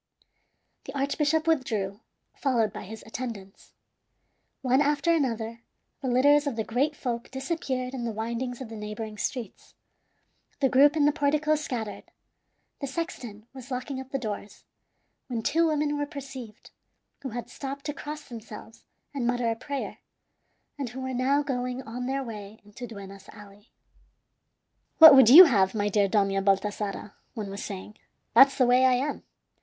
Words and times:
The 0.85 0.97
archbishop 0.97 1.45
withdrew, 1.45 1.99
followed 2.35 2.73
by 2.73 2.85
his 2.85 3.03
attendants. 3.05 3.73
One 4.63 4.81
after 4.81 5.13
another 5.13 5.61
the 6.01 6.07
litters 6.07 6.47
of 6.47 6.55
the 6.55 6.63
great 6.63 6.95
folk 6.95 7.29
disappeared 7.29 7.93
in 7.93 8.03
the 8.03 8.11
windings 8.11 8.61
of 8.61 8.69
the 8.69 8.75
neighboring 8.75 9.19
streets. 9.19 9.75
The 10.59 10.69
group 10.69 10.97
in 10.97 11.05
the 11.05 11.11
portico 11.11 11.53
scattered. 11.53 12.05
The 12.79 12.87
sexton 12.87 13.45
was 13.53 13.69
locking 13.69 13.99
up 14.01 14.09
the 14.09 14.17
doors, 14.17 14.63
when 15.27 15.43
two 15.43 15.67
women 15.67 15.95
were 15.99 16.07
perceived, 16.07 16.71
who 17.21 17.29
had 17.29 17.47
stopped 17.47 17.85
to 17.85 17.93
cross 17.93 18.23
themselves 18.27 18.83
and 19.13 19.27
mutter 19.27 19.51
a 19.51 19.55
prayer, 19.55 19.99
and 20.79 20.89
who 20.89 21.01
were 21.01 21.13
now 21.13 21.43
going 21.43 21.83
on 21.83 22.07
their 22.07 22.23
way 22.23 22.59
into 22.65 22.87
Duenas 22.87 23.29
Alley. 23.33 23.69
"What 24.97 25.13
would 25.13 25.29
you 25.29 25.43
have, 25.43 25.75
my 25.75 25.89
dear 25.89 26.07
Dona 26.07 26.41
Baltasara?" 26.41 27.13
one 27.35 27.51
was 27.51 27.63
saying. 27.63 27.97
"That's 28.33 28.57
the 28.57 28.65
way 28.65 28.83
I 28.87 28.93
am. 28.93 29.21